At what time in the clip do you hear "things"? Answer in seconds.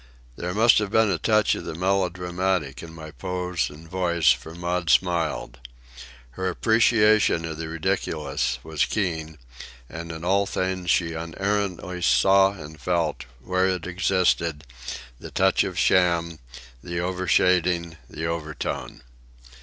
10.47-10.89